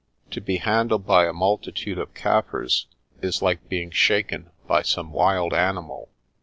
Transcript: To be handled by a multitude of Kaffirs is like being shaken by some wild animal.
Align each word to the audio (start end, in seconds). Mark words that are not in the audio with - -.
To 0.31 0.41
be 0.41 0.57
handled 0.57 1.05
by 1.05 1.27
a 1.27 1.31
multitude 1.31 1.99
of 1.99 2.15
Kaffirs 2.15 2.87
is 3.21 3.43
like 3.43 3.69
being 3.69 3.91
shaken 3.91 4.49
by 4.65 4.81
some 4.81 5.11
wild 5.11 5.53
animal. 5.53 6.09